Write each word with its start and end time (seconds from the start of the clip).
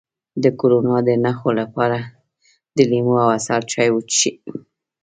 د 0.43 0.45
کرونا 0.59 0.97
د 1.07 1.09
نښو 1.23 1.49
لپاره 1.59 1.99
د 2.75 2.77
لیمو 2.91 3.15
او 3.23 3.29
عسل 3.37 3.61
چای 3.71 3.89
وڅښئ 3.91 4.33